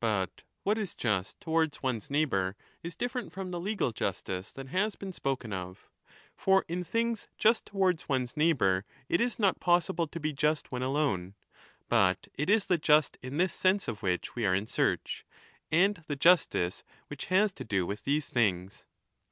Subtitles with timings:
[0.00, 4.96] But what is just towards one's neighbour is different from the legal justice that has
[4.96, 5.88] been spoken of.
[6.36, 10.82] For in things just towards one's neighbour it is not possible to be just when
[10.82, 11.34] alone.
[11.88, 15.24] But it is the just in this sense of which we are in search,
[15.70, 18.84] and the justice which has to do with these things.